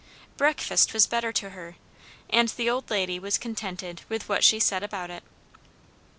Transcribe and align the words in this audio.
Breakfast 0.35 0.93
was 0.93 1.05
better 1.05 1.31
to 1.33 1.51
her, 1.51 1.75
and 2.31 2.49
the 2.49 2.67
old 2.67 2.89
lady 2.89 3.19
was 3.19 3.37
contented 3.37 4.01
with 4.09 4.27
what 4.27 4.43
she 4.43 4.59
said 4.59 4.81
about 4.81 5.11
it. 5.11 5.23